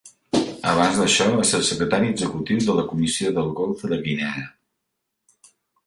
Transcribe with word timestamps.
Abans 0.71 1.01
d'això, 1.01 1.27
va 1.41 1.45
ser 1.49 1.59
el 1.59 1.67
secretari 1.67 2.09
executiu 2.15 2.63
de 2.71 2.79
la 2.81 2.87
Comissió 2.95 3.35
del 3.39 3.55
Golf 3.61 3.87
de 3.93 4.03
Guinea. 4.09 4.51